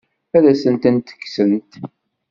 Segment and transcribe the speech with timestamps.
[0.37, 1.71] Ad asen-tent-kksent?